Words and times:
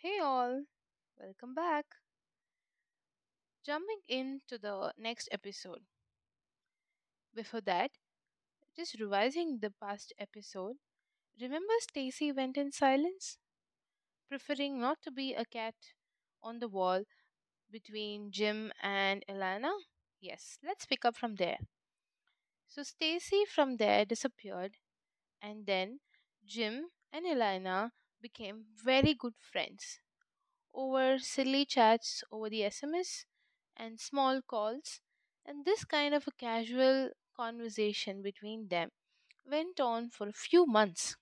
Hey 0.00 0.18
all, 0.20 0.62
welcome 1.18 1.54
back. 1.54 1.84
Jumping 3.64 4.00
into 4.08 4.58
the 4.58 4.92
next 4.98 5.28
episode. 5.30 5.82
Before 7.34 7.62
that, 7.62 7.92
just 8.76 9.00
revising 9.00 9.58
the 9.60 9.70
past 9.70 10.12
episode. 10.18 10.76
Remember 11.40 11.74
Stacy 11.80 12.32
went 12.32 12.56
in 12.56 12.72
silence, 12.72 13.38
preferring 14.28 14.80
not 14.80 15.02
to 15.02 15.10
be 15.10 15.34
a 15.34 15.44
cat 15.44 15.74
on 16.42 16.60
the 16.60 16.68
wall 16.68 17.04
between 17.70 18.30
Jim 18.32 18.72
and 18.82 19.24
Elana? 19.28 19.72
Yes, 20.20 20.58
let's 20.64 20.86
pick 20.86 21.04
up 21.04 21.16
from 21.16 21.36
there. 21.36 21.58
So 22.68 22.84
Stacy 22.84 23.44
from 23.44 23.78
there 23.78 24.04
disappeared 24.04 24.76
and 25.42 25.66
then 25.66 26.00
Jim 26.46 26.90
and 27.12 27.26
Elena 27.26 27.92
became 28.20 28.66
very 28.76 29.14
good 29.14 29.34
friends 29.38 30.00
over 30.74 31.18
silly 31.18 31.66
chats 31.66 32.24
over 32.32 32.48
the 32.48 32.64
SMS 32.64 33.26
and 33.76 34.00
small 34.00 34.40
calls, 34.42 35.00
and 35.44 35.64
this 35.66 35.84
kind 35.84 36.14
of 36.14 36.26
a 36.26 36.32
casual 36.32 37.10
conversation 37.36 38.22
between 38.22 38.68
them 38.68 38.90
went 39.44 39.80
on 39.80 40.10
for 40.10 40.28
a 40.28 40.32
few 40.32 40.66
months 40.66 41.16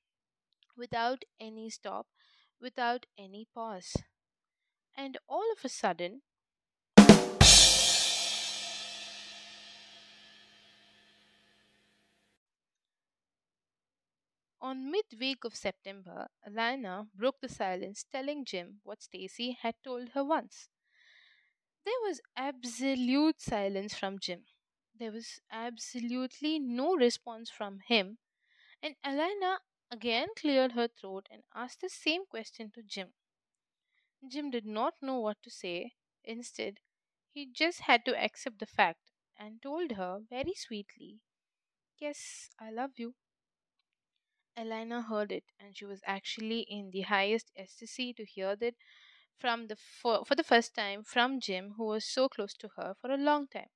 without 0.77 1.25
any 1.41 1.71
stop, 1.71 2.09
without 2.61 3.07
any 3.19 3.47
pause. 3.55 3.95
And 4.97 5.17
all 5.29 5.53
of 5.53 5.65
a 5.65 5.69
sudden, 5.69 6.23
on 14.67 14.91
midweek 14.91 15.45
of 15.45 15.55
September, 15.55 16.29
Alana 16.45 17.09
broke 17.15 17.41
the 17.41 17.49
silence, 17.49 18.05
telling 18.11 18.45
Jim 18.45 18.81
what 18.83 19.01
Stacy 19.01 19.53
had 19.53 19.77
told 19.85 20.09
her 20.11 20.25
once. 20.25 20.69
There 21.87 22.01
was 22.03 22.21
absolute 22.37 23.41
silence 23.41 23.95
from 23.95 24.19
Jim. 24.19 24.45
There 24.95 25.11
was 25.11 25.41
absolutely 25.51 26.59
no 26.59 26.95
response 26.95 27.49
from 27.49 27.81
him, 27.81 28.19
and 28.83 28.97
Alana 29.05 29.61
again 29.91 30.29
cleared 30.37 30.73
her 30.73 30.89
throat 30.89 31.29
and 31.31 31.45
asked 31.55 31.83
the 31.83 31.91
same 31.91 32.27
question 32.27 32.71
to 32.73 32.83
Jim. 32.83 33.15
Jim 34.29 34.51
did 34.51 34.67
not 34.67 35.01
know 35.01 35.19
what 35.21 35.43
to 35.43 35.49
say. 35.51 35.95
Instead, 36.23 36.81
he 37.33 37.47
just 37.47 37.81
had 37.81 38.05
to 38.05 38.15
accept 38.15 38.59
the 38.59 38.67
fact 38.67 39.11
and 39.39 39.63
told 39.63 39.93
her 39.93 40.21
very 40.29 40.53
sweetly, 40.55 41.21
Yes, 41.99 42.51
I 42.59 42.71
love 42.71 42.99
you. 42.99 43.15
Elena 44.57 45.03
heard 45.03 45.31
it, 45.31 45.45
and 45.61 45.77
she 45.77 45.85
was 45.85 46.03
actually 46.05 46.61
in 46.63 46.91
the 46.91 47.03
highest 47.03 47.53
ecstasy 47.57 48.13
to 48.15 48.25
hear 48.25 48.57
that 48.57 48.75
from 49.39 49.69
the 49.69 49.77
for, 49.77 50.25
for 50.25 50.35
the 50.35 50.45
first 50.45 50.75
time 50.75 51.05
from 51.05 51.41
Jim, 51.41 51.75
who 51.77 51.85
was 51.87 52.05
so 52.05 52.29
close 52.29 52.55
to 52.55 52.69
her 52.77 52.95
for 53.01 53.11
a 53.11 53.17
long 53.19 53.49
time. 53.49 53.71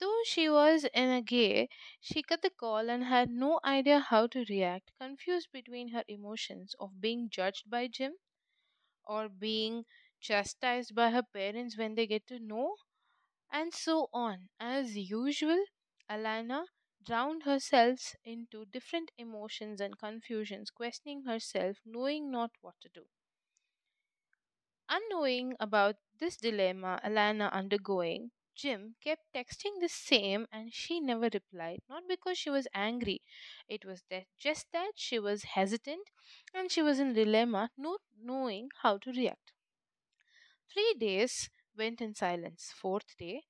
Though 0.00 0.20
she 0.26 0.50
was 0.50 0.84
in 0.92 1.08
a 1.08 1.22
gay, 1.22 1.70
she 1.98 2.22
cut 2.22 2.42
the 2.42 2.50
call 2.50 2.90
and 2.90 3.04
had 3.04 3.30
no 3.30 3.58
idea 3.64 4.00
how 4.00 4.26
to 4.26 4.44
react, 4.50 4.92
confused 4.98 5.50
between 5.50 5.88
her 5.88 6.04
emotions 6.08 6.74
of 6.78 7.00
being 7.00 7.30
judged 7.30 7.70
by 7.70 7.88
Jim 7.88 8.16
or 9.04 9.28
being 9.28 9.84
chastised 10.20 10.94
by 10.94 11.10
her 11.10 11.22
parents 11.22 11.78
when 11.78 11.94
they 11.94 12.06
get 12.06 12.26
to 12.26 12.40
know, 12.40 12.76
and 13.50 13.74
so 13.74 14.08
on. 14.12 14.48
As 14.60 14.96
usual, 14.96 15.64
Alana 16.10 16.66
drowned 17.04 17.44
herself 17.44 18.16
into 18.24 18.64
different 18.66 19.12
emotions 19.18 19.80
and 19.80 19.98
confusions, 19.98 20.70
questioning 20.70 21.24
herself, 21.24 21.78
knowing 21.84 22.30
not 22.30 22.52
what 22.60 22.80
to 22.80 22.88
do. 22.88 23.06
Unknowing 24.88 25.56
about 25.58 25.96
this 26.20 26.36
dilemma 26.36 27.00
Alana 27.02 27.50
undergoing, 27.52 28.30
Jim 28.54 28.94
kept 29.00 29.24
texting 29.34 29.80
the 29.80 29.88
same 29.88 30.46
and 30.52 30.72
she 30.72 31.00
never 31.00 31.28
replied. 31.34 31.82
Not 31.88 32.06
because 32.06 32.38
she 32.38 32.48
was 32.48 32.68
angry, 32.72 33.22
it 33.66 33.84
was 33.84 34.04
that 34.08 34.28
just 34.38 34.70
that 34.70 34.92
she 34.94 35.18
was 35.18 35.42
hesitant 35.42 36.08
and 36.54 36.70
she 36.70 36.80
was 36.80 37.00
in 37.00 37.12
dilemma, 37.12 37.72
not 37.76 38.02
knowing 38.16 38.68
how 38.82 38.98
to 38.98 39.10
react. 39.10 39.50
Three 40.72 40.94
days 40.98 41.50
went 41.76 42.00
in 42.00 42.16
silence. 42.16 42.72
Fourth 42.72 43.16
day, 43.16 43.44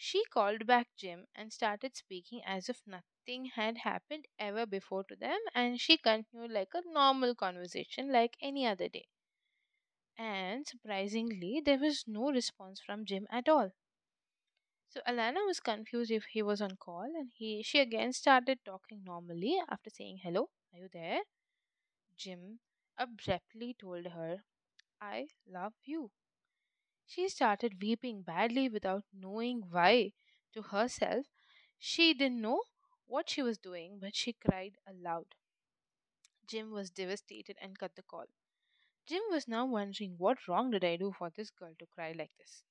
she 0.00 0.24
called 0.24 0.66
back 0.66 0.88
Jim 0.96 1.28
and 1.36 1.52
started 1.52 1.94
speaking 1.94 2.42
as 2.44 2.68
if 2.68 2.82
nothing 2.86 3.44
had 3.44 3.78
happened 3.78 4.26
ever 4.38 4.66
before 4.66 5.04
to 5.04 5.14
them, 5.14 5.38
and 5.54 5.80
she 5.80 5.96
continued 5.96 6.50
like 6.50 6.74
a 6.74 6.82
normal 6.86 7.36
conversation 7.36 8.10
like 8.10 8.36
any 8.40 8.66
other 8.66 8.88
day. 8.88 9.06
And 10.18 10.64
surprisingly, 10.68 11.60
there 11.60 11.80
was 11.80 12.06
no 12.06 12.30
response 12.30 12.80
from 12.80 13.04
Jim 13.04 13.26
at 13.28 13.48
all. 13.48 13.72
So 14.90 15.00
Alana 15.06 15.46
was 15.46 15.58
confused 15.58 16.10
if 16.10 16.26
he 16.26 16.42
was 16.42 16.60
on 16.60 16.76
call, 16.76 17.04
and 17.04 17.32
he 17.34 17.62
she 17.62 17.78
again 17.78 18.12
started 18.12 18.62
talking 18.62 19.02
normally 19.04 19.58
after 19.70 19.88
saying 19.88 20.18
hello, 20.18 20.50
are 20.74 20.78
you 20.80 20.88
there? 20.92 21.22
Jim 22.16 22.60
abruptly 22.98 23.74
told 23.74 24.06
her, 24.06 24.44
I 25.00 25.28
love 25.46 25.74
you. 25.84 26.12
She 27.10 27.28
started 27.28 27.82
weeping 27.82 28.22
badly 28.22 28.70
without 28.70 29.04
knowing 29.12 29.68
why. 29.70 30.14
To 30.54 30.62
herself, 30.62 31.26
she 31.78 32.14
didn't 32.14 32.40
know 32.40 32.64
what 33.04 33.28
she 33.28 33.42
was 33.42 33.58
doing, 33.58 33.98
but 34.00 34.16
she 34.16 34.32
cried 34.32 34.78
aloud. 34.86 35.34
Jim 36.46 36.70
was 36.70 36.90
devastated 36.90 37.56
and 37.62 37.78
cut 37.78 37.94
the 37.96 38.02
call. 38.02 38.26
Jim 39.06 39.22
was 39.30 39.48
now 39.48 39.66
wondering 39.66 40.18
what 40.18 40.48
wrong 40.48 40.70
did 40.70 40.84
I 40.84 40.96
do 40.96 41.12
for 41.12 41.30
this 41.30 41.50
girl 41.50 41.74
to 41.78 41.86
cry 41.86 42.12
like 42.12 42.32
this. 42.38 42.64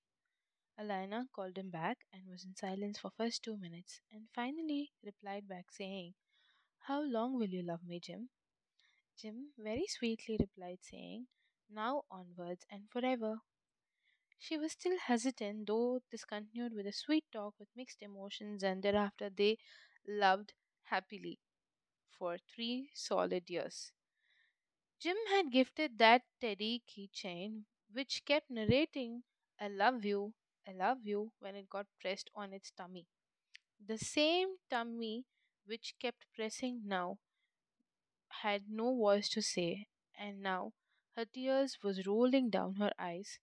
Alina 0.78 1.29
called 1.33 1.57
him 1.57 1.69
back 1.69 2.05
and 2.13 2.28
was 2.28 2.45
in 2.45 2.55
silence 2.55 2.99
for 2.99 3.11
first 3.11 3.44
two 3.44 3.57
minutes 3.57 4.01
and 4.11 4.29
finally 4.35 4.94
replied 5.03 5.47
back 5.47 5.72
saying, 5.72 6.16
How 6.79 7.01
long 7.01 7.35
will 7.39 7.49
you 7.49 7.63
love 7.63 7.83
me, 7.83 7.99
Jim? 7.99 8.29
Jim 9.17 9.53
very 9.57 9.88
sweetly 9.88 10.38
replied 10.39 10.79
saying, 10.83 11.28
Now 11.69 12.05
onwards 12.11 12.66
and 12.69 12.89
forever. 12.91 13.41
She 14.39 14.57
was 14.57 14.72
still 14.72 14.97
hesitant, 14.97 15.67
though 15.67 16.01
this 16.09 16.25
continued 16.25 16.73
with 16.73 16.88
a 16.88 16.91
sweet 16.91 17.25
talk 17.31 17.53
with 17.59 17.69
mixed 17.75 18.01
emotions, 18.01 18.63
and 18.63 18.81
thereafter 18.81 19.29
they 19.29 19.59
loved 20.07 20.53
happily 20.85 21.38
for 22.11 22.38
three 22.39 22.91
solid 22.95 23.49
years. 23.49 23.91
Jim 24.97 25.17
had 25.28 25.51
gifted 25.51 25.97
that 25.97 26.23
teddy 26.39 26.81
keychain, 26.88 27.66
which 27.91 28.23
kept 28.23 28.49
narrating, 28.49 29.23
I 29.59 29.67
love 29.67 30.05
you, 30.05 30.33
I 30.66 30.72
love 30.72 31.05
you, 31.05 31.33
when 31.39 31.55
it 31.55 31.69
got 31.69 31.88
pressed 31.99 32.29
on 32.33 32.53
its 32.53 32.72
tummy. 32.72 33.07
The 33.85 33.97
same 33.97 34.57
tummy 34.69 35.25
which 35.66 35.95
kept 35.99 36.25
pressing 36.33 36.83
now 36.88 37.19
had 38.41 38.69
no 38.69 38.95
voice 38.95 39.29
to 39.29 39.41
say, 39.41 39.88
and 40.17 40.41
now 40.41 40.73
her 41.16 41.25
tears 41.25 41.78
was 41.83 42.07
rolling 42.07 42.49
down 42.49 42.75
her 42.75 42.91
eyes, 42.97 43.39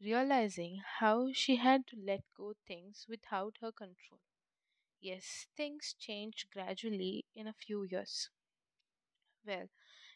realizing 0.00 0.82
how 0.98 1.32
she 1.32 1.56
had 1.56 1.86
to 1.88 1.96
let 1.96 2.24
go 2.36 2.54
things 2.66 3.06
without 3.08 3.58
her 3.60 3.72
control. 3.72 4.20
Yes, 5.00 5.46
things 5.56 5.94
changed 5.98 6.50
gradually 6.50 7.26
in 7.34 7.46
a 7.48 7.54
few 7.54 7.84
years. 7.84 8.30
Well, 9.44 9.68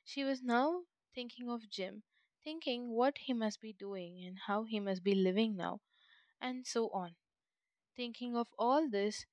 she 0.04 0.22
was 0.22 0.44
now 0.44 0.84
thinking 1.12 1.50
of 1.50 1.68
Jim, 1.68 2.04
thinking 2.44 2.90
what 2.90 3.18
he 3.18 3.32
must 3.32 3.60
be 3.60 3.72
doing 3.72 4.24
and 4.24 4.38
how 4.38 4.62
he 4.62 4.78
must 4.78 5.02
be 5.02 5.12
living 5.12 5.56
now, 5.56 5.80
and 6.40 6.66
so 6.66 6.90
on. 6.90 7.16
Thinking 7.96 8.36
of 8.36 8.48
all 8.58 8.88
this, 8.90 9.26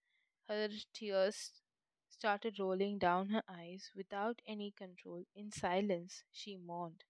her 0.48 0.70
tears 0.94 1.54
started 2.10 2.60
rolling 2.60 3.00
down 3.00 3.30
her 3.30 3.44
eyes 3.48 3.92
without 3.96 4.42
any 4.48 4.72
control. 4.72 5.26
In 5.36 5.52
silence, 5.52 6.24
she 6.32 6.58
mourned. 6.58 7.04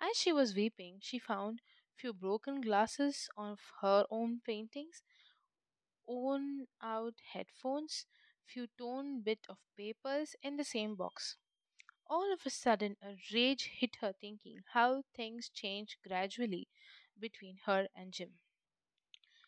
As 0.00 0.16
she 0.16 0.32
was 0.32 0.56
weeping, 0.56 0.98
she 1.00 1.20
found 1.20 1.62
few 1.96 2.12
broken 2.12 2.60
glasses 2.60 3.28
of 3.36 3.60
her 3.80 4.06
own 4.10 4.40
paintings, 4.44 5.02
worn 6.06 6.66
out 6.82 7.14
headphones, 7.32 8.06
few 8.46 8.66
torn 8.78 9.22
bit 9.22 9.46
of 9.48 9.58
papers 9.76 10.36
in 10.42 10.56
the 10.56 10.64
same 10.64 10.94
box. 10.96 11.36
All 12.06 12.32
of 12.32 12.46
a 12.46 12.50
sudden, 12.50 12.96
a 13.02 13.16
rage 13.32 13.70
hit 13.78 13.96
her, 14.00 14.12
thinking 14.12 14.62
how 14.72 15.04
things 15.14 15.48
changed 15.48 15.96
gradually 16.06 16.68
between 17.18 17.58
her 17.66 17.88
and 17.94 18.12
Jim. 18.12 18.38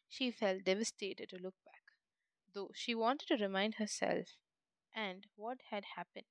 She 0.08 0.30
felt 0.30 0.62
devastated 0.64 1.28
to 1.30 1.38
look 1.38 1.56
back, 1.64 1.82
though 2.52 2.70
she 2.74 2.94
wanted 2.94 3.26
to 3.28 3.36
remind 3.42 3.74
herself 3.74 4.36
and 4.94 5.26
what 5.34 5.60
had 5.70 5.84
happened. 5.96 6.26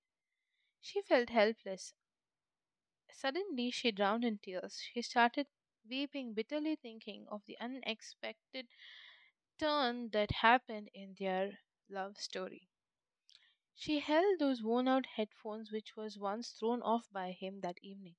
She 0.82 1.02
felt 1.02 1.30
helpless. 1.30 1.94
Suddenly, 3.14 3.72
she 3.72 3.92
drowned 3.92 4.24
in 4.26 4.40
tears. 4.40 4.80
She 4.94 5.02
started 5.04 5.48
weeping 5.90 6.34
bitterly, 6.34 6.76
thinking 6.76 7.28
of 7.30 7.44
the 7.46 7.58
unexpected 7.60 8.68
turn 9.60 10.10
that 10.10 10.32
happened 10.32 10.90
in 10.94 11.16
their 11.20 11.60
love 11.90 12.18
story. 12.18 12.70
She 13.76 14.00
held 14.00 14.40
those 14.40 14.64
worn 14.64 14.88
out 14.88 15.06
headphones 15.06 15.74
which 15.74 15.98
was 15.98 16.18
once 16.18 16.52
thrown 16.54 16.82
off 16.82 17.10
by 17.12 17.34
him 17.34 17.60
that 17.60 17.80
evening. 17.82 18.16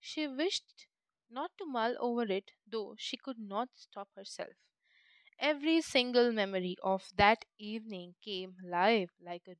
She 0.00 0.26
wished 0.26 0.86
not 1.30 1.56
to 1.58 1.66
mull 1.66 1.96
over 2.00 2.24
it, 2.30 2.52
though 2.66 2.96
she 2.98 3.16
could 3.16 3.38
not 3.38 3.70
stop 3.76 4.12
herself. 4.14 4.54
Every 5.38 5.82
single 5.82 6.32
memory 6.32 6.76
of 6.82 7.10
that 7.16 7.44
evening 7.58 8.16
came 8.22 8.56
alive 8.64 9.10
like 9.20 9.48
a 9.48 9.56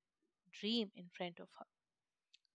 dream 0.53 0.93
in 0.95 1.11
front 1.11 1.41
of 1.41 1.51
her. 1.59 1.67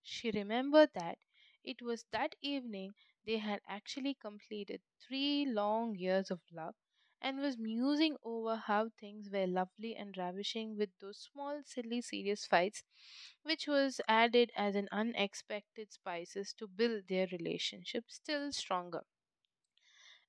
She 0.04 0.30
remembered 0.30 0.92
that 0.94 1.18
it 1.64 1.82
was 1.82 2.06
that 2.12 2.36
evening 2.42 2.94
they 3.26 3.38
had 3.38 3.62
actually 3.68 4.14
completed 4.14 4.82
three 5.00 5.46
long 5.46 5.96
years 5.96 6.32
of 6.32 6.42
love 6.52 6.76
and 7.22 7.40
was 7.40 7.58
musing 7.58 8.18
over 8.24 8.56
how 8.56 8.90
things 9.00 9.30
were 9.32 9.48
lovely 9.48 9.96
and 9.96 10.18
ravishing 10.18 10.78
with 10.78 10.90
those 11.00 11.20
small, 11.20 11.62
silly, 11.66 12.02
serious 12.02 12.46
fights, 12.46 12.84
which 13.44 13.68
was 13.68 14.02
added 14.08 14.52
as 14.56 14.76
an 14.76 14.90
unexpected 14.92 15.92
spices 15.92 16.54
to 16.54 16.68
build 16.68 17.08
their 17.08 17.28
relationship 17.32 18.06
still 18.10 18.52
stronger. 18.52 19.04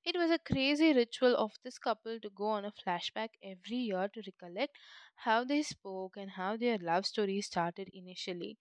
It 0.05 0.15
was 0.15 0.31
a 0.31 0.39
crazy 0.39 0.93
ritual 0.93 1.35
of 1.35 1.57
this 1.61 1.77
couple 1.77 2.17
to 2.21 2.29
go 2.29 2.45
on 2.45 2.63
a 2.63 2.71
flashback 2.71 3.31
every 3.43 3.75
year 3.75 4.07
to 4.07 4.21
recollect 4.25 4.77
how 5.13 5.43
they 5.43 5.61
spoke 5.61 6.15
and 6.15 6.31
how 6.31 6.55
their 6.55 6.77
love 6.77 7.05
story 7.05 7.41
started 7.41 7.89
initially, 7.91 8.57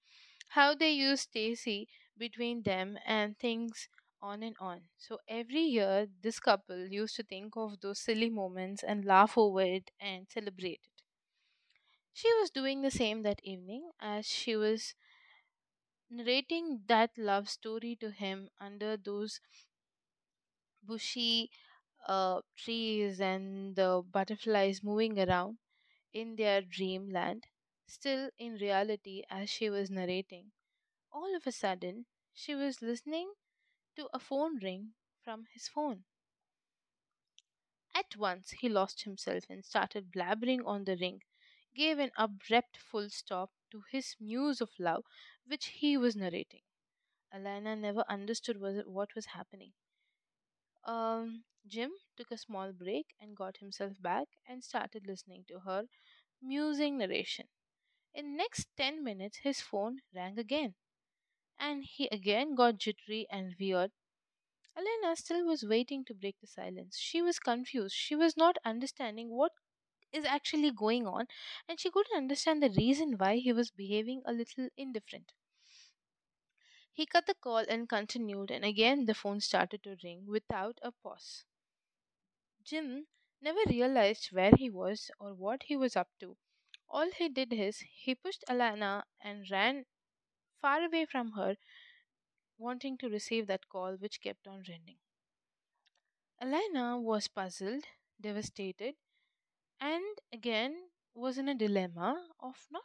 how 0.48 0.74
they 0.74 0.90
used 0.90 1.22
Stacy 1.30 1.88
between 2.18 2.62
them, 2.62 2.98
and 3.06 3.38
things 3.38 3.88
on 4.22 4.42
and 4.42 4.56
on. 4.60 4.88
So 4.96 5.18
every 5.28 5.60
year, 5.62 6.08
this 6.22 6.40
couple 6.40 6.86
used 6.88 7.16
to 7.16 7.24
think 7.24 7.56
of 7.56 7.80
those 7.80 8.00
silly 8.00 8.30
moments 8.30 8.82
and 8.82 9.04
laugh 9.04 9.36
over 9.36 9.60
it 9.62 9.90
and 10.00 10.26
celebrate 10.30 10.80
it. 10.84 11.02
She 12.14 12.32
was 12.40 12.50
doing 12.50 12.80
the 12.80 12.90
same 12.90 13.20
that 13.24 13.44
evening 13.44 13.90
as 14.00 14.24
she 14.26 14.56
was 14.56 14.94
narrating 16.10 16.84
that 16.86 17.10
love 17.18 17.48
story 17.48 17.96
to 17.96 18.12
him 18.12 18.48
under 18.60 18.96
those 18.96 19.40
bushy 20.84 21.50
uh, 22.08 22.40
trees 22.56 23.20
and 23.20 23.76
the 23.76 24.02
butterflies 24.12 24.82
moving 24.82 25.18
around 25.18 25.58
in 26.12 26.36
their 26.36 26.62
dreamland. 26.62 27.44
Still, 27.86 28.30
in 28.38 28.54
reality, 28.54 29.22
as 29.30 29.50
she 29.50 29.70
was 29.70 29.90
narrating, 29.90 30.52
all 31.12 31.36
of 31.36 31.46
a 31.46 31.52
sudden 31.52 32.06
she 32.34 32.54
was 32.54 32.82
listening 32.82 33.32
to 33.96 34.08
a 34.12 34.18
phone 34.18 34.58
ring 34.58 34.94
from 35.22 35.46
his 35.54 35.68
phone. 35.68 36.04
At 37.94 38.16
once 38.16 38.50
he 38.50 38.68
lost 38.68 39.02
himself 39.04 39.44
and 39.48 39.64
started 39.64 40.12
blabbering 40.12 40.62
on 40.66 40.84
the 40.84 40.94
ring, 40.96 41.22
gave 41.74 41.98
an 41.98 42.12
abrupt 42.16 42.76
full 42.76 43.08
stop 43.08 43.50
to 43.70 43.82
his 43.90 44.14
muse 44.20 44.60
of 44.60 44.78
love 44.78 45.06
which 45.46 45.68
he 45.68 45.96
was 45.96 46.14
narrating. 46.14 46.64
Alana 47.32 47.78
never 47.78 48.04
understood 48.08 48.60
what 48.60 49.14
was 49.14 49.26
happening. 49.26 49.74
Um, 50.84 51.42
Jim 51.66 51.90
took 52.16 52.30
a 52.30 52.38
small 52.38 52.72
break 52.72 53.16
and 53.20 53.36
got 53.36 53.56
himself 53.56 54.00
back 54.00 54.28
and 54.46 54.62
started 54.62 55.06
listening 55.08 55.44
to 55.48 55.58
her 55.58 55.88
musing 56.40 56.98
narration. 56.98 57.48
In 58.14 58.36
next 58.36 58.68
10 58.76 59.04
minutes 59.04 59.38
his 59.38 59.60
phone 59.60 60.02
rang 60.14 60.38
again 60.38 60.74
and 61.62 61.86
he 61.86 62.08
again 62.08 62.54
got 62.54 62.76
jittery 62.76 63.26
and 63.30 63.56
weird. 63.58 63.92
Elena 64.76 65.16
still 65.16 65.46
was 65.46 65.64
waiting 65.64 66.04
to 66.04 66.14
break 66.14 66.38
the 66.40 66.46
silence. 66.46 66.98
She 66.98 67.22
was 67.22 67.38
confused. 67.38 67.94
She 67.94 68.14
was 68.14 68.36
not 68.36 68.58
understanding 68.66 69.30
what 69.30 69.52
is 70.12 70.26
actually 70.26 70.70
going 70.72 71.06
on 71.06 71.28
and 71.68 71.80
she 71.80 71.90
couldn't 71.90 72.16
understand 72.16 72.62
the 72.62 72.70
reason 72.70 73.18
why 73.18 73.36
he 73.38 73.52
was 73.52 73.70
behaving 73.70 74.22
a 74.26 74.32
little 74.32 74.68
indifferent. 74.76 75.32
He 76.90 77.04
cut 77.04 77.26
the 77.26 77.34
call 77.34 77.58
and 77.68 77.86
continued 77.86 78.50
and 78.50 78.64
again 78.64 79.04
the 79.04 79.14
phone 79.14 79.40
started 79.42 79.82
to 79.82 79.98
ring 80.02 80.24
without 80.26 80.78
a 80.80 80.90
pause. 80.92 81.44
Jim 82.64 83.06
never 83.40 83.60
realized 83.68 84.32
where 84.32 84.50
he 84.56 84.68
was 84.68 85.12
or 85.20 85.32
what 85.32 85.62
he 85.64 85.76
was 85.76 85.94
up 85.94 86.08
to. 86.18 86.36
All 86.88 87.10
he 87.10 87.28
did 87.28 87.52
is 87.52 87.84
he 87.92 88.16
pushed 88.16 88.42
Alana 88.48 89.04
and 89.20 89.48
ran 89.50 89.86
far 90.62 90.82
away 90.84 91.04
from 91.04 91.32
her, 91.32 91.56
wanting 92.56 92.96
to 92.96 93.10
receive 93.10 93.46
that 93.46 93.68
call 93.68 93.94
which 93.96 94.22
kept 94.22 94.46
on 94.46 94.62
ringing. 94.66 94.96
Alana 96.42 97.00
was 97.00 97.26
puzzled, 97.26 97.84
devastated, 98.20 98.96
and 99.80 100.18
again 100.32 100.90
was 101.14 101.38
in 101.38 101.48
a 101.48 101.54
dilemma 101.54 102.28
of 102.40 102.66
not 102.70 102.84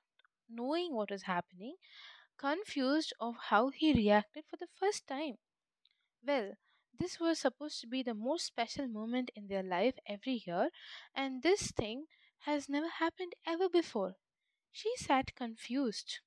knowing 0.49 0.93
what 0.95 1.11
was 1.11 1.23
happening, 1.23 1.77
confused 2.37 3.13
of 3.19 3.35
how 3.49 3.69
he 3.69 3.93
reacted 3.93 4.45
for 4.47 4.57
the 4.57 4.67
first 4.75 5.07
time. 5.07 5.37
Well, 6.23 6.55
this 6.93 7.19
was 7.19 7.39
supposed 7.39 7.81
to 7.81 7.87
be 7.87 8.03
the 8.03 8.13
most 8.15 8.45
special 8.45 8.87
moment 8.87 9.31
in 9.35 9.47
their 9.47 9.63
life 9.63 9.97
every 10.07 10.43
year, 10.45 10.71
and 11.15 11.43
this 11.43 11.71
thing 11.71 12.07
has 12.39 12.69
never 12.69 12.89
happened 12.89 13.33
ever 13.45 13.69
before. 13.69 14.15
She 14.71 14.95
sat 14.97 15.35
confused. 15.35 16.19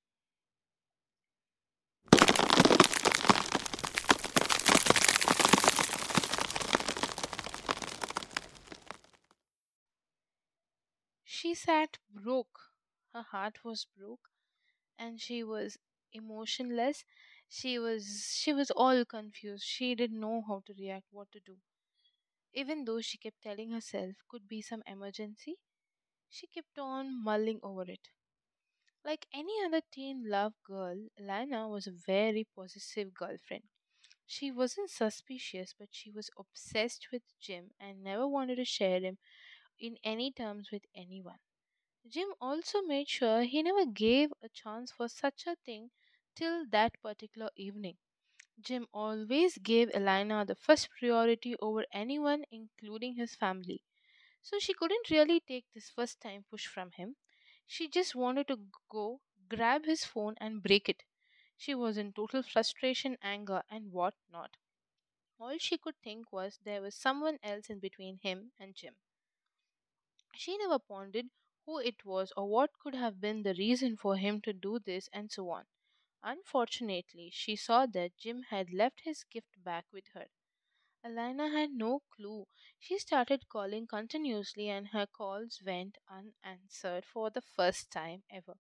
She 11.33 11.55
sat 11.55 11.97
broke. 12.11 12.61
Her 13.15 13.23
heart 13.23 13.65
was 13.65 13.87
broke 13.87 14.29
and 14.99 15.21
she 15.21 15.45
was 15.45 15.79
emotionless. 16.13 17.05
She 17.49 17.79
was 17.79 18.35
she 18.37 18.53
was 18.53 18.71
all 18.73 19.05
confused. 19.05 19.65
She 19.65 19.95
didn't 19.95 20.21
know 20.21 20.43
how 20.47 20.61
to 20.67 20.75
react, 20.75 21.07
what 21.13 21.33
to 21.33 21.41
do. 21.41 21.59
Even 22.55 22.85
though 22.85 23.01
she 23.01 23.19
kept 23.19 23.43
telling 23.43 23.71
herself 23.73 24.17
could 24.29 24.49
be 24.49 24.63
some 24.63 24.83
emergency, 24.87 25.59
she 26.31 26.47
kept 26.49 26.79
on 26.79 27.23
mulling 27.25 27.61
over 27.63 27.83
it. 27.91 28.11
Like 29.05 29.27
any 29.31 29.63
other 29.63 29.83
teen 29.93 30.27
love 30.27 30.55
girl, 30.63 31.09
Lana 31.19 31.69
was 31.69 31.87
a 31.87 31.91
very 31.91 32.45
possessive 32.45 33.13
girlfriend. 33.13 33.65
She 34.27 34.51
wasn't 34.53 34.91
suspicious, 34.91 35.75
but 35.79 35.89
she 35.93 36.11
was 36.11 36.31
obsessed 36.39 37.09
with 37.13 37.23
Jim 37.41 37.73
and 37.81 38.03
never 38.05 38.29
wanted 38.29 38.57
to 38.57 38.65
share 38.67 39.01
him 39.01 39.19
in 39.81 39.99
any 40.05 40.31
terms 40.33 40.71
with 40.71 40.85
anyone. 40.95 41.41
Jim 42.07 42.35
also 42.43 42.83
made 42.83 43.09
sure 43.09 43.43
he 43.45 43.63
never 43.63 43.87
gave 43.87 44.33
a 44.43 44.51
chance 44.51 44.93
for 44.93 45.09
such 45.09 45.47
a 45.47 45.57
thing 45.57 45.91
till 46.35 46.67
that 46.69 47.01
particular 47.01 47.51
evening. 47.57 47.97
Jim 48.61 48.87
always 48.95 49.59
gave 49.59 49.91
Elena 49.95 50.45
the 50.45 50.55
first 50.55 50.89
priority 50.99 51.57
over 51.61 51.85
anyone, 51.93 52.45
including 52.51 53.17
his 53.17 53.37
family. 53.37 53.83
So 54.43 54.59
she 54.59 54.75
couldn't 54.75 55.11
really 55.11 55.41
take 55.41 55.67
this 55.75 55.91
first 55.91 56.21
time 56.21 56.45
push 56.51 56.67
from 56.67 56.93
him. 56.93 57.17
She 57.67 57.89
just 57.89 58.15
wanted 58.15 58.49
to 58.49 58.69
go, 58.91 59.23
grab 59.49 59.87
his 59.87 60.05
phone, 60.05 60.37
and 60.41 60.63
break 60.63 60.89
it. 60.89 61.05
She 61.57 61.75
was 61.75 61.99
in 61.99 62.13
total 62.13 62.43
frustration, 62.43 63.19
anger, 63.23 63.63
and 63.71 63.93
what 63.93 64.15
not. 64.31 64.57
All 65.41 65.59
she 65.59 65.79
could 65.79 65.97
think 66.03 66.33
was 66.33 66.59
there 66.63 66.83
was 66.83 66.95
someone 66.95 67.41
else 67.43 67.69
in 67.69 67.81
between 67.81 68.19
him 68.19 68.53
and 68.61 68.77
Jim. 68.77 68.97
She 70.35 70.59
never 70.59 70.81
pondered 70.81 71.31
who 71.67 71.79
it 71.79 72.05
was 72.05 72.33
or 72.37 72.49
what 72.49 72.79
could 72.81 72.97
have 72.97 73.21
been 73.21 73.45
the 73.45 73.55
reason 73.55 73.97
for 73.97 74.17
him 74.17 74.41
to 74.43 74.53
do 74.53 74.81
this 74.81 75.09
and 75.13 75.31
so 75.31 75.51
on. 75.51 75.67
Unfortunately, 76.23 77.31
she 77.33 77.57
saw 77.57 77.87
that 77.87 78.19
Jim 78.19 78.43
had 78.45 78.73
left 78.73 79.03
his 79.05 79.25
gift 79.25 79.63
back 79.65 79.87
with 79.93 80.09
her. 80.15 80.29
Alina 81.05 81.51
had 81.51 81.73
no 81.73 82.01
clue. 82.11 82.47
She 82.79 82.99
started 82.99 83.49
calling 83.51 83.87
continuously 83.87 84.71
and 84.71 84.89
her 84.89 85.07
calls 85.07 85.63
went 85.65 85.99
unanswered 86.09 87.05
for 87.05 87.31
the 87.31 87.43
first 87.43 87.91
time 87.91 88.25
ever. 88.31 88.57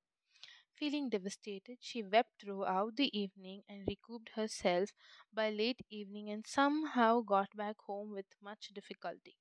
Feeling 0.74 1.10
devastated, 1.10 1.78
she 1.82 2.04
wept 2.04 2.40
throughout 2.40 2.96
the 2.96 3.10
evening 3.18 3.64
and 3.68 3.88
recouped 3.88 4.30
herself 4.36 4.90
by 5.32 5.50
late 5.50 5.80
evening 5.90 6.30
and 6.30 6.46
somehow 6.46 7.22
got 7.22 7.56
back 7.56 7.78
home 7.80 8.12
with 8.12 8.26
much 8.42 8.68
difficulty. 8.74 9.39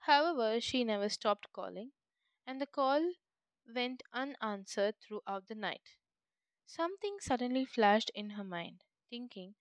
However, 0.00 0.60
she 0.60 0.84
never 0.84 1.08
stopped 1.08 1.52
calling, 1.52 1.92
and 2.46 2.60
the 2.60 2.66
call 2.66 3.14
went 3.66 4.02
unanswered 4.12 5.00
throughout 5.00 5.46
the 5.48 5.54
night. 5.54 5.96
Something 6.66 7.20
suddenly 7.20 7.64
flashed 7.66 8.10
in 8.14 8.30
her 8.30 8.44
mind, 8.44 8.84
thinking, 9.10 9.56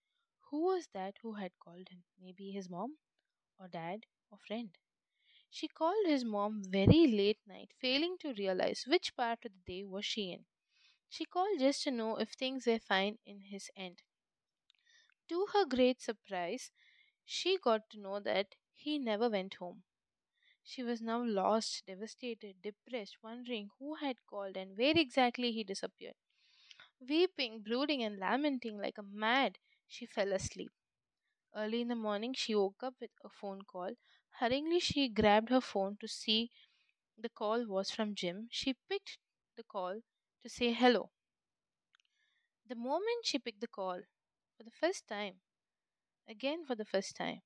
who 0.49 0.61
was 0.65 0.87
that 0.93 1.17
who 1.21 1.33
had 1.33 1.59
called 1.59 1.89
him? 1.89 2.05
Maybe 2.19 2.51
his 2.51 2.69
mom, 2.69 2.99
or 3.59 3.67
dad, 3.67 4.05
or 4.31 4.39
friend. 4.39 4.77
She 5.49 5.67
called 5.67 6.07
his 6.07 6.25
mom 6.25 6.63
very 6.63 7.07
late 7.07 7.39
night, 7.47 7.73
failing 7.79 8.17
to 8.19 8.33
realize 8.33 8.85
which 8.87 9.15
part 9.15 9.45
of 9.45 9.53
the 9.53 9.73
day 9.73 9.85
was 9.85 10.05
she 10.05 10.31
in. 10.31 10.45
She 11.09 11.25
called 11.25 11.59
just 11.59 11.83
to 11.83 11.91
know 11.91 12.17
if 12.17 12.31
things 12.33 12.67
were 12.67 12.79
fine 12.79 13.19
in 13.25 13.41
his 13.41 13.71
end. 13.75 14.03
To 15.29 15.45
her 15.53 15.63
great 15.63 16.01
surprise, 16.01 16.71
she 17.23 17.57
got 17.57 17.89
to 17.91 17.99
know 17.99 18.19
that 18.19 18.55
he 18.73 18.99
never 18.99 19.29
went 19.29 19.53
home. 19.53 19.83
She 20.69 20.83
was 20.83 21.01
now 21.01 21.23
lost, 21.23 21.87
devastated, 21.87 22.61
depressed, 22.61 23.17
wondering 23.23 23.71
who 23.79 23.95
had 23.95 24.25
called 24.27 24.55
and 24.55 24.77
where 24.77 24.95
exactly 24.95 25.51
he 25.51 25.63
disappeared. 25.63 26.13
Weeping, 26.99 27.61
brooding, 27.63 28.03
and 28.03 28.19
lamenting 28.19 28.77
like 28.77 28.97
a 28.97 29.03
mad, 29.03 29.57
she 29.87 30.05
fell 30.05 30.31
asleep. 30.31 30.71
Early 31.55 31.81
in 31.81 31.87
the 31.89 31.95
morning, 31.95 32.33
she 32.33 32.55
woke 32.55 32.83
up 32.83 32.95
with 33.01 33.11
a 33.23 33.29
phone 33.29 33.63
call. 33.63 33.95
Hurriedly, 34.39 34.79
she 34.79 35.09
grabbed 35.09 35.49
her 35.49 35.61
phone 35.61 35.97
to 35.97 36.07
see 36.07 36.51
the 37.17 37.29
call 37.29 37.65
was 37.65 37.91
from 37.91 38.15
Jim. 38.15 38.47
She 38.51 38.75
picked 38.89 39.17
the 39.55 39.63
call 39.63 40.01
to 40.43 40.49
say 40.49 40.73
hello. 40.73 41.11
The 42.65 42.75
moment 42.75 43.25
she 43.25 43.39
picked 43.39 43.59
the 43.61 43.67
call, 43.67 44.03
for 44.55 44.63
the 44.63 44.71
first 44.71 45.07
time, 45.07 45.41
again 46.27 46.65
for 46.65 46.75
the 46.75 46.85
first 46.85 47.15
time, 47.15 47.41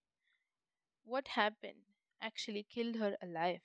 what 1.06 1.30
happened 1.30 1.93
actually 2.24 2.64
killed 2.64 2.96
her 2.96 3.18
alive. 3.22 3.62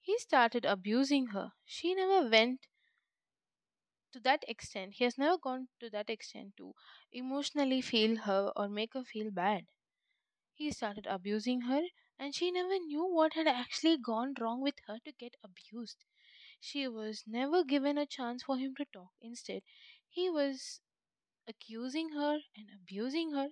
He 0.00 0.18
started 0.18 0.64
abusing 0.64 1.26
her. 1.34 1.52
She 1.66 1.94
never 1.94 2.30
went 2.30 2.66
to 4.12 4.18
that 4.18 4.44
extent. 4.48 4.94
He 4.94 5.04
has 5.04 5.16
never 5.16 5.38
gone 5.38 5.68
to 5.78 5.88
that 5.90 6.10
extent 6.10 6.56
to 6.56 6.74
emotionally 7.12 7.80
feel 7.80 8.16
her 8.16 8.52
or 8.56 8.68
make 8.68 8.94
her 8.94 9.04
feel 9.04 9.30
bad. 9.30 9.66
He 10.54 10.72
started 10.72 11.06
abusing 11.06 11.62
her, 11.62 11.82
and 12.18 12.34
she 12.34 12.50
never 12.50 12.78
knew 12.78 13.04
what 13.06 13.34
had 13.34 13.48
actually 13.48 13.98
gone 13.98 14.34
wrong 14.40 14.60
with 14.62 14.76
her 14.86 14.98
to 15.04 15.12
get 15.12 15.36
abused. 15.42 16.04
She 16.60 16.88
was 16.88 17.24
never 17.26 17.64
given 17.64 17.98
a 17.98 18.06
chance 18.06 18.42
for 18.44 18.58
him 18.58 18.74
to 18.76 18.86
talk. 18.86 19.12
Instead, 19.20 19.62
he 20.08 20.30
was 20.30 20.80
accusing 21.48 22.10
her 22.10 22.40
and 22.56 22.70
abusing 22.74 23.32
her. 23.32 23.50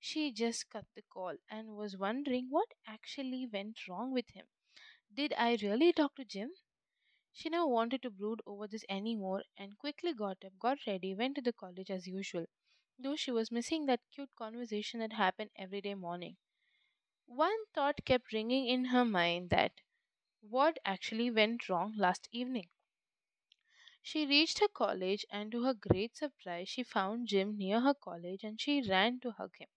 She 0.00 0.32
just 0.32 0.70
cut 0.70 0.86
the 0.94 1.02
call 1.02 1.36
and 1.50 1.76
was 1.76 1.96
wondering 1.96 2.48
what 2.50 2.68
actually 2.86 3.46
went 3.46 3.86
wrong 3.88 4.12
with 4.12 4.30
him. 4.30 4.46
Did 5.12 5.34
I 5.34 5.56
really 5.62 5.92
talk 5.92 6.16
to 6.16 6.24
Jim? 6.24 6.52
She 7.32 7.48
never 7.50 7.66
wanted 7.66 8.02
to 8.02 8.10
brood 8.10 8.42
over 8.46 8.68
this 8.68 8.84
anymore 8.88 9.44
and 9.56 9.78
quickly 9.78 10.14
got 10.14 10.44
up, 10.44 10.58
got 10.58 10.78
ready, 10.86 11.14
went 11.14 11.36
to 11.36 11.42
the 11.42 11.52
college 11.52 11.90
as 11.90 12.06
usual, 12.06 12.46
though 12.98 13.16
she 13.16 13.30
was 13.32 13.52
missing 13.52 13.86
that 13.86 14.00
cute 14.12 14.34
conversation 14.36 15.00
that 15.00 15.14
happened 15.14 15.50
every 15.56 15.80
day 15.80 15.94
morning. 15.94 16.36
One 17.26 17.66
thought 17.74 18.04
kept 18.04 18.32
ringing 18.32 18.66
in 18.66 18.86
her 18.86 19.04
mind 19.04 19.50
that 19.50 19.72
what 20.40 20.78
actually 20.84 21.30
went 21.30 21.68
wrong 21.68 21.94
last 21.96 22.28
evening. 22.32 22.70
She 24.02 24.26
reached 24.26 24.58
her 24.58 24.66
college, 24.66 25.24
and 25.30 25.52
to 25.52 25.62
her 25.62 25.72
great 25.72 26.16
surprise, 26.16 26.68
she 26.68 26.82
found 26.82 27.28
Jim 27.28 27.56
near 27.56 27.80
her 27.80 27.94
college 27.94 28.42
and 28.42 28.60
she 28.60 28.82
ran 28.82 29.20
to 29.20 29.30
hug 29.30 29.56
him. 29.56 29.68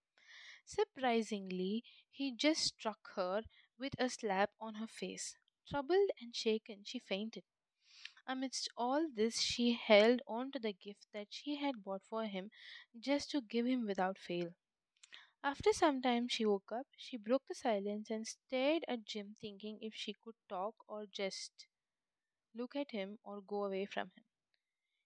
Surprisingly, 0.66 1.84
he 2.10 2.32
just 2.32 2.64
struck 2.64 3.12
her 3.16 3.44
with 3.78 3.94
a 4.00 4.10
slap 4.10 4.52
on 4.60 4.76
her 4.76 4.88
face. 4.88 5.36
Troubled 5.70 6.10
and 6.20 6.36
shaken, 6.36 6.84
she 6.84 7.00
fainted. 7.00 7.44
Amidst 8.28 8.70
all 8.78 9.08
this, 9.10 9.42
she 9.42 9.74
held 9.74 10.22
on 10.28 10.52
to 10.54 10.60
the 10.60 10.74
gift 10.74 11.08
that 11.14 11.28
she 11.32 11.58
had 11.58 11.84
bought 11.84 12.04
for 12.04 12.26
him 12.26 12.52
just 13.00 13.30
to 13.32 13.42
give 13.42 13.68
him 13.68 13.86
without 13.86 14.18
fail. 14.18 14.56
After 15.44 15.72
some 15.72 16.02
time, 16.02 16.28
she 16.28 16.46
woke 16.48 16.72
up. 16.72 16.88
She 16.98 17.18
broke 17.18 17.46
the 17.48 17.54
silence 17.54 18.10
and 18.10 18.26
stared 18.28 18.86
at 18.88 19.06
Jim, 19.06 19.36
thinking 19.40 19.78
if 19.82 19.94
she 19.94 20.14
could 20.14 20.36
talk 20.50 20.76
or 20.88 21.06
just 21.06 21.68
look 22.56 22.76
at 22.78 22.92
him 22.92 23.20
or 23.24 23.42
go 23.42 23.66
away 23.66 23.86
from 23.86 24.12
him. 24.16 24.24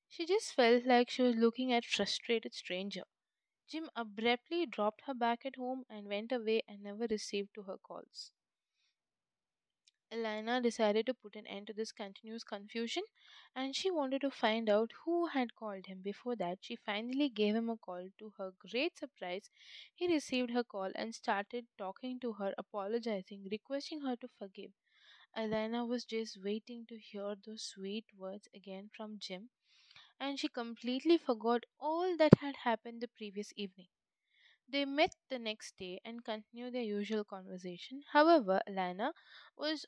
She 0.10 0.26
just 0.26 0.54
felt 0.54 0.86
like 0.86 1.10
she 1.10 1.24
was 1.24 1.36
looking 1.36 1.74
at 1.74 1.86
a 1.86 1.90
frustrated 1.90 2.54
stranger. 2.56 3.04
Jim 3.68 3.90
abruptly 3.96 4.66
dropped 4.66 5.02
her 5.02 5.14
back 5.14 5.46
at 5.46 5.56
home 5.56 5.86
and 5.90 6.08
went 6.08 6.32
away 6.32 6.62
and 6.68 6.82
never 6.84 7.08
received 7.08 7.54
to 7.54 7.64
her 7.64 7.78
calls. 7.78 8.32
Elena 10.12 10.62
decided 10.62 11.06
to 11.06 11.14
put 11.14 11.36
an 11.36 11.46
end 11.46 11.68
to 11.68 11.74
this 11.74 11.92
continuous 11.92 12.44
confusion 12.44 13.04
and 13.56 13.76
she 13.76 13.92
wanted 13.92 14.22
to 14.22 14.32
find 14.32 14.70
out 14.70 14.92
who 15.04 15.28
had 15.28 15.54
called 15.56 15.86
him. 15.88 16.02
Before 16.02 16.36
that, 16.38 16.60
she 16.62 16.76
finally 16.76 17.30
gave 17.30 17.56
him 17.56 17.70
a 17.70 17.78
call. 17.78 18.10
To 18.20 18.30
her 18.38 18.52
great 18.58 18.98
surprise, 18.98 19.50
he 19.94 20.08
received 20.08 20.52
her 20.52 20.64
call 20.64 20.92
and 20.96 21.14
started 21.14 21.68
talking 21.78 22.20
to 22.22 22.34
her, 22.34 22.54
apologizing, 22.58 23.48
requesting 23.52 24.02
her 24.02 24.16
to 24.16 24.28
forgive. 24.40 24.72
Elena 25.36 25.86
was 25.86 26.06
just 26.06 26.44
waiting 26.44 26.86
to 26.88 26.98
hear 26.98 27.36
those 27.36 27.64
sweet 27.64 28.06
words 28.18 28.48
again 28.56 28.90
from 28.96 29.20
Jim, 29.20 29.50
and 30.20 30.40
she 30.40 30.48
completely 30.50 31.18
forgot 31.18 31.64
all 31.80 32.18
that 32.18 32.34
had 32.40 32.56
happened 32.58 33.02
the 33.02 33.08
previous 33.08 33.54
evening. 33.56 33.88
They 34.68 34.86
met 34.86 35.16
the 35.30 35.40
next 35.40 35.78
day 35.78 36.02
and 36.06 36.24
continued 36.24 36.74
their 36.74 36.84
usual 36.84 37.24
conversation. 37.26 38.04
However, 38.12 38.62
Elena 38.68 39.14
was 39.58 39.88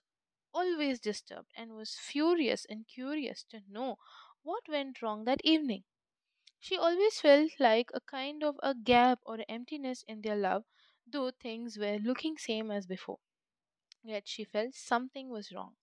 always 0.53 0.99
disturbed 0.99 1.51
and 1.55 1.75
was 1.75 1.95
furious 1.95 2.65
and 2.65 2.87
curious 2.87 3.43
to 3.51 3.61
know 3.69 3.97
what 4.43 4.67
went 4.69 5.01
wrong 5.01 5.25
that 5.25 5.41
evening. 5.43 5.85
She 6.59 6.77
always 6.77 7.19
felt 7.19 7.51
like 7.59 7.89
a 7.95 8.01
kind 8.01 8.43
of 8.43 8.59
a 8.63 8.75
gap 8.75 9.21
or 9.25 9.39
emptiness 9.49 10.03
in 10.07 10.21
their 10.21 10.35
love, 10.37 10.65
though 11.07 11.31
things 11.31 11.77
were 11.79 11.97
looking 11.97 12.37
same 12.37 12.71
as 12.71 12.85
before. 12.87 13.19
Yet 14.03 14.27
she 14.27 14.43
felt 14.43 14.73
something 14.73 15.29
was 15.29 15.51
wrong. 15.51 15.77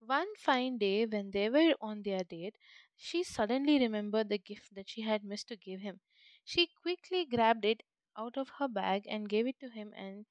One 0.00 0.34
fine 0.36 0.78
day, 0.78 1.06
when 1.06 1.30
they 1.32 1.50
were 1.50 1.74
on 1.80 2.02
their 2.02 2.24
date, 2.24 2.56
she 3.00 3.24
suddenly 3.24 3.80
remembered 3.80 4.28
the 4.28 4.38
gift 4.38 4.74
that 4.76 4.88
she 4.88 5.00
had 5.02 5.24
missed 5.24 5.48
to 5.48 5.56
give 5.56 5.80
him. 5.80 6.00
She 6.44 6.68
quickly 6.68 7.24
grabbed 7.24 7.64
it 7.64 7.82
out 8.16 8.36
of 8.36 8.50
her 8.60 8.68
bag 8.68 9.06
and 9.08 9.28
gave 9.28 9.48
it 9.48 9.58
to 9.60 9.70
him 9.70 9.92
and 9.96 10.26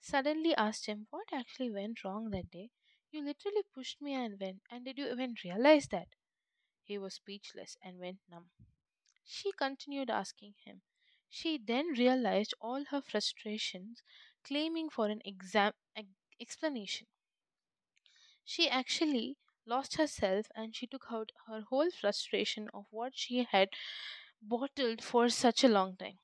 suddenly 0.00 0.54
asked 0.54 0.86
him 0.86 1.08
what 1.10 1.32
actually 1.32 1.70
went 1.70 2.04
wrong 2.04 2.30
that 2.30 2.50
day. 2.50 2.70
You 3.10 3.22
literally 3.24 3.64
pushed 3.74 4.00
me 4.00 4.14
and 4.14 4.40
went, 4.40 4.62
and 4.70 4.84
did 4.86 4.98
you 4.98 5.10
even 5.12 5.36
realize 5.44 5.88
that? 5.88 6.08
He 6.84 6.98
was 6.98 7.14
speechless 7.14 7.76
and 7.82 7.98
went 7.98 8.20
numb. 8.28 8.50
She 9.24 9.52
continued 9.52 10.10
asking 10.10 10.54
him. 10.64 10.82
She 11.28 11.58
then 11.58 11.88
realized 11.88 12.54
all 12.60 12.84
her 12.86 13.02
frustrations, 13.02 14.02
claiming 14.44 14.90
for 14.90 15.08
an 15.08 15.22
exam- 15.24 15.74
explanation. 16.40 17.08
She 18.44 18.68
actually 18.68 19.36
lost 19.66 19.96
herself 19.96 20.46
and 20.54 20.76
she 20.76 20.86
took 20.86 21.06
out 21.10 21.32
her 21.46 21.62
whole 21.62 21.90
frustration 21.90 22.68
of 22.74 22.86
what 22.90 23.16
she 23.16 23.44
had 23.44 23.70
bottled 24.42 25.04
for 25.04 25.28
such 25.30 25.64
a 25.64 25.68
long 25.68 25.96
time. 25.96 26.18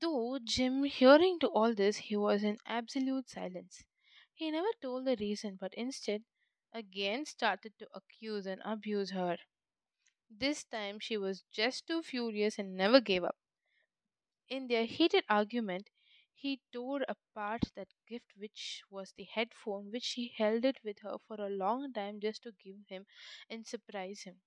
Though 0.00 0.38
Jim, 0.38 0.84
hearing 0.84 1.40
to 1.40 1.48
all 1.48 1.74
this, 1.74 1.96
he 1.96 2.14
was 2.16 2.44
in 2.44 2.58
absolute 2.66 3.28
silence. 3.28 3.82
He 4.32 4.48
never 4.52 4.68
told 4.80 5.06
the 5.06 5.16
reason, 5.16 5.56
but 5.60 5.74
instead 5.74 6.22
again 6.72 7.26
started 7.26 7.76
to 7.80 7.88
accuse 7.92 8.46
and 8.46 8.62
abuse 8.64 9.10
her. 9.10 9.38
This 10.30 10.64
time 10.64 11.00
she 11.00 11.16
was 11.16 11.44
just 11.52 11.86
too 11.86 12.02
furious 12.02 12.58
and 12.58 12.76
never 12.76 13.00
gave 13.00 13.24
up. 13.24 13.36
In 14.48 14.66
their 14.66 14.86
heated 14.86 15.24
argument, 15.28 15.88
he 16.36 16.60
tore 16.72 17.02
apart 17.08 17.62
that 17.74 17.88
gift, 18.06 18.32
which 18.36 18.84
was 18.90 19.12
the 19.12 19.24
headphone, 19.24 19.90
which 19.90 20.04
she 20.04 20.34
held 20.36 20.64
it 20.64 20.78
with 20.84 21.00
her 21.00 21.18
for 21.26 21.40
a 21.40 21.50
long 21.50 21.92
time 21.92 22.20
just 22.20 22.44
to 22.44 22.52
give 22.52 22.86
him 22.88 23.06
and 23.50 23.66
surprise 23.66 24.22
him. 24.22 24.40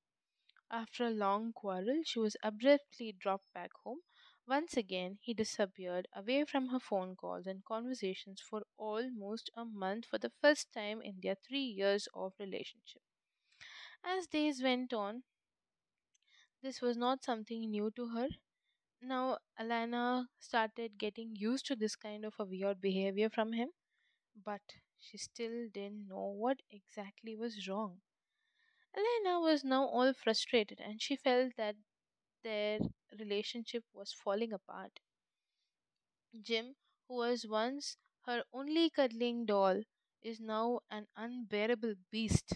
After 0.72 1.06
a 1.06 1.12
long 1.12 1.54
quarrel, 1.54 2.02
she 2.04 2.18
was 2.20 2.36
abruptly 2.42 3.12
dropped 3.12 3.54
back 3.54 3.72
home. 3.84 4.00
Once 4.48 4.76
again, 4.78 5.20
he 5.22 5.36
disappeared 5.36 6.08
away 6.14 6.46
from 6.46 6.70
her 6.70 6.80
phone 6.80 7.16
calls 7.16 7.46
and 7.46 7.64
conversations 7.66 8.42
for 8.42 8.64
almost 8.78 9.52
a 9.56 9.66
month 9.66 10.06
for 10.08 10.18
the 10.18 10.32
first 10.42 10.74
time 10.74 11.04
in 11.04 11.20
their 11.22 11.36
three 11.36 11.66
years 11.66 12.08
of 12.16 12.34
relationship. 12.40 13.04
As 14.04 14.28
days 14.28 14.62
went 14.62 14.92
on, 14.92 15.24
this 16.62 16.80
was 16.80 16.96
not 16.96 17.22
something 17.22 17.70
new 17.70 17.92
to 17.92 18.08
her. 18.08 18.30
Now, 19.02 19.40
Alana 19.60 20.30
started 20.40 20.98
getting 20.98 21.36
used 21.36 21.66
to 21.66 21.76
this 21.76 21.98
kind 21.98 22.24
of 22.24 22.36
a 22.40 22.46
weird 22.46 22.80
behavior 22.80 23.30
from 23.30 23.52
him, 23.52 23.72
but 24.36 24.62
she 25.00 25.18
still 25.18 25.70
didn't 25.70 26.08
know 26.08 26.28
what 26.32 26.62
exactly 26.72 27.36
was 27.36 27.68
wrong. 27.68 28.02
Elena 28.96 29.40
was 29.40 29.64
now 29.64 29.86
all 29.88 30.14
frustrated 30.14 30.80
and 30.80 31.02
she 31.02 31.16
felt 31.16 31.56
that 31.58 31.76
their 32.44 32.80
relationship 33.20 33.86
was 33.94 34.14
falling 34.14 34.54
apart. 34.54 35.00
Jim, 36.42 36.76
who 37.08 37.18
was 37.18 37.46
once 37.46 37.96
her 38.26 38.44
only 38.52 38.90
cuddling 38.90 39.46
doll, 39.46 39.84
is 40.24 40.40
now 40.40 40.80
an 40.90 41.08
unbearable 41.16 41.94
beast. 42.10 42.56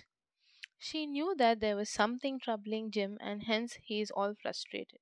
She 0.80 1.06
knew 1.08 1.36
that 1.38 1.60
there 1.60 1.76
was 1.76 1.90
something 1.90 2.40
troubling 2.40 2.92
Jim 2.92 3.18
and 3.22 3.44
hence 3.44 3.76
he 3.84 4.02
is 4.02 4.12
all 4.12 4.36
frustrated. 4.36 5.00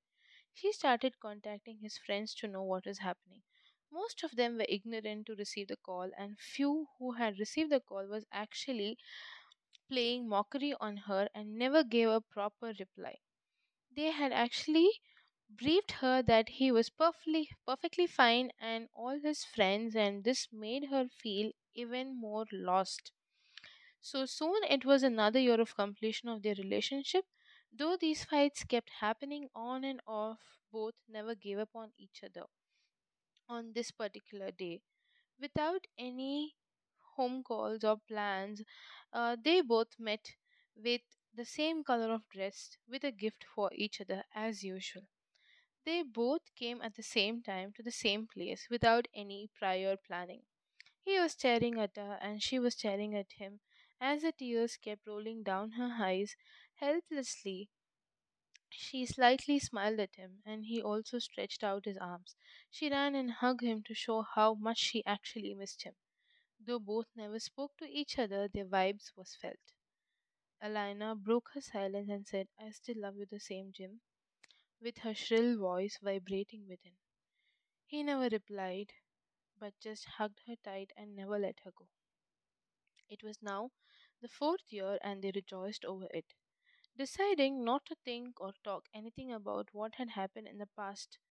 She 0.53 0.71
started 0.73 1.19
contacting 1.19 1.79
his 1.79 1.97
friends 1.97 2.33
to 2.35 2.47
know 2.47 2.63
what 2.63 2.87
is 2.87 2.99
happening. 2.99 3.43
Most 3.91 4.23
of 4.23 4.35
them 4.35 4.57
were 4.57 4.65
ignorant 4.69 5.27
to 5.27 5.35
receive 5.35 5.67
the 5.67 5.77
call, 5.77 6.11
and 6.17 6.39
few 6.39 6.87
who 6.99 7.11
had 7.13 7.39
received 7.39 7.71
the 7.71 7.81
call 7.81 8.07
was 8.07 8.25
actually 8.31 8.97
playing 9.89 10.27
mockery 10.27 10.73
on 10.81 10.97
her 10.97 11.29
and 11.35 11.55
never 11.55 11.83
gave 11.83 12.09
a 12.09 12.19
proper 12.19 12.73
reply. 12.79 13.19
They 13.91 14.11
had 14.11 14.31
actually 14.31 14.91
briefed 15.49 15.91
her 15.93 16.21
that 16.23 16.49
he 16.49 16.71
was 16.71 16.89
perfectly 16.89 17.49
perfectly 17.65 18.07
fine 18.07 18.51
and 18.59 18.89
all 18.93 19.19
his 19.19 19.45
friends 19.45 19.95
and 19.95 20.23
this 20.23 20.51
made 20.51 20.85
her 20.85 21.09
feel 21.09 21.53
even 21.75 22.15
more 22.19 22.45
lost. 22.51 23.11
So 24.01 24.25
soon 24.27 24.63
it 24.65 24.85
was 24.85 25.03
another 25.03 25.39
year 25.39 25.59
of 25.59 25.75
completion 25.75 26.29
of 26.29 26.43
their 26.43 26.55
relationship. 26.55 27.25
Though 27.71 27.97
these 27.97 28.23
fights 28.25 28.63
kept 28.63 28.89
happening 29.01 29.49
on 29.55 29.83
and 29.83 30.01
off, 30.07 30.59
both 30.71 30.95
never 31.07 31.35
gave 31.35 31.59
up 31.59 31.75
on 31.75 31.93
each 31.97 32.23
other. 32.23 32.45
on 33.47 33.73
this 33.73 33.91
particular 33.91 34.49
day. 34.51 34.81
Without 35.39 35.85
any 35.97 36.55
home 37.15 37.43
calls 37.43 37.83
or 37.83 37.97
plans, 38.07 38.63
uh, 39.13 39.35
they 39.43 39.61
both 39.61 39.99
met 39.99 40.35
with 40.75 41.01
the 41.33 41.45
same 41.45 41.83
color 41.83 42.11
of 42.13 42.27
dress 42.29 42.77
with 42.87 43.03
a 43.03 43.11
gift 43.11 43.43
for 43.43 43.69
each 43.75 44.01
other 44.01 44.23
as 44.33 44.63
usual. 44.63 45.03
They 45.85 46.03
both 46.03 46.55
came 46.55 46.81
at 46.81 46.95
the 46.95 47.03
same 47.03 47.43
time 47.43 47.73
to 47.73 47.83
the 47.83 47.91
same 47.91 48.27
place 48.27 48.67
without 48.69 49.07
any 49.13 49.49
prior 49.55 49.97
planning. 49.97 50.43
He 51.03 51.19
was 51.19 51.33
staring 51.33 51.79
at 51.79 51.95
her 51.97 52.17
and 52.21 52.41
she 52.41 52.59
was 52.59 52.73
staring 52.73 53.15
at 53.15 53.33
him 53.33 53.61
as 53.99 54.23
the 54.23 54.31
tears 54.31 54.77
kept 54.77 55.07
rolling 55.07 55.43
down 55.43 55.71
her 55.73 55.97
eyes 56.03 56.35
helplessly. 56.81 57.69
She 58.71 59.05
slightly 59.05 59.59
smiled 59.59 59.99
at 59.99 60.15
him, 60.15 60.41
and 60.45 60.65
he 60.65 60.81
also 60.81 61.19
stretched 61.19 61.63
out 61.63 61.85
his 61.85 61.97
arms. 61.97 62.35
She 62.71 62.89
ran 62.89 63.15
and 63.15 63.31
hugged 63.31 63.61
him 63.61 63.83
to 63.83 63.93
show 63.93 64.23
how 64.23 64.55
much 64.55 64.79
she 64.79 65.05
actually 65.05 65.53
missed 65.53 65.83
him. 65.83 65.93
Though 66.59 66.79
both 66.79 67.07
never 67.15 67.39
spoke 67.39 67.77
to 67.77 67.85
each 67.85 68.19
other, 68.19 68.47
their 68.47 68.65
vibes 68.65 69.11
was 69.15 69.35
felt. 69.35 69.59
Alina 70.61 71.13
broke 71.15 71.49
her 71.53 71.59
silence 71.59 72.09
and 72.09 72.25
said, 72.25 72.47
I 72.57 72.71
still 72.71 72.99
love 73.01 73.17
you 73.17 73.25
the 73.25 73.39
same, 73.41 73.73
Jim, 73.73 73.99
with 74.81 74.99
her 74.99 75.15
shrill 75.15 75.57
voice 75.57 75.97
vibrating 76.01 76.67
within. 76.67 76.97
He 77.85 78.03
never 78.03 78.29
replied, 78.29 78.93
but 79.59 79.79
just 79.79 80.05
hugged 80.05 80.41
her 80.47 80.55
tight 80.57 80.91
and 80.97 81.15
never 81.15 81.39
let 81.39 81.59
her 81.65 81.71
go. 81.71 81.87
It 83.09 83.21
was 83.21 83.43
now 83.43 83.69
the 84.21 84.27
fourth 84.27 84.73
year, 84.73 84.97
and 85.03 85.21
they 85.21 85.31
rejoiced 85.35 85.85
over 85.85 86.07
it, 86.11 86.33
deciding 86.97 87.63
not 87.65 87.85
to 87.85 87.95
think 88.05 88.39
or 88.39 88.53
talk 88.63 88.87
anything 88.93 89.31
about 89.31 89.69
what 89.73 89.95
had 89.95 90.09
happened 90.11 90.47
in 90.47 90.57
the 90.57 90.67
past 90.77 91.17